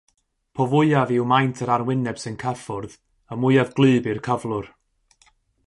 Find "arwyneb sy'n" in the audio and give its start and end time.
1.75-2.39